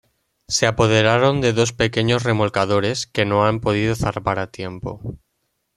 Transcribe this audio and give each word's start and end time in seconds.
Se 0.47 0.65
apoderan 0.65 1.41
de 1.41 1.53
dos 1.53 1.73
pequeños 1.73 2.23
remolcadores 2.23 3.05
que 3.05 3.23
no 3.23 3.45
han 3.45 3.59
podido 3.59 3.95
zarpar 3.95 4.39
a 4.39 4.49
tiempo. 4.49 4.99